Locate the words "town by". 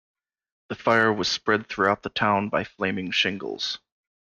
2.09-2.63